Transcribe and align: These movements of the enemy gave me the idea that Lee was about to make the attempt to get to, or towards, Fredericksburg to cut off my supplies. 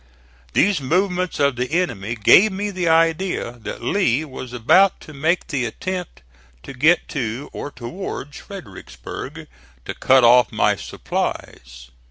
These 0.53 0.81
movements 0.81 1.39
of 1.39 1.57
the 1.57 1.71
enemy 1.73 2.15
gave 2.15 2.51
me 2.51 2.71
the 2.71 2.87
idea 2.89 3.51
that 3.61 3.83
Lee 3.83 4.25
was 4.25 4.51
about 4.51 4.99
to 5.01 5.13
make 5.13 5.45
the 5.45 5.63
attempt 5.65 6.23
to 6.63 6.73
get 6.73 7.07
to, 7.09 7.51
or 7.53 7.69
towards, 7.69 8.37
Fredericksburg 8.37 9.47
to 9.85 9.93
cut 9.93 10.23
off 10.23 10.51
my 10.51 10.75
supplies. 10.75 11.91